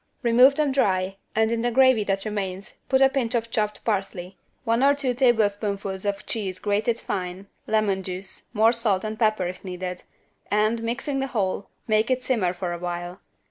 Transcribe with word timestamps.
Remove 0.23 0.55
them 0.55 0.71
dry, 0.71 1.17
and 1.35 1.51
in 1.51 1.61
the 1.61 1.69
gravy 1.69 2.03
that 2.03 2.25
remains 2.25 2.79
put 2.89 3.01
a 3.03 3.09
pinch 3.09 3.35
of 3.35 3.51
chopped 3.51 3.85
parsley, 3.85 4.35
one 4.63 4.81
or 4.81 4.95
two 4.95 5.13
teaspoonfuls 5.13 6.05
of 6.05 6.25
cheese 6.25 6.57
grated 6.57 6.97
fine, 6.99 7.45
lemon 7.67 8.01
juice, 8.01 8.47
more 8.51 8.71
salt 8.71 9.03
and 9.03 9.19
pepper 9.19 9.45
if 9.45 9.63
needed, 9.63 10.01
and, 10.49 10.81
mixing 10.81 11.19
the 11.19 11.27
whole, 11.27 11.67
make 11.87 12.09
it 12.09 12.23
simmer 12.23 12.51
for 12.51 12.73
a 12.73 12.79
while. 12.79 13.19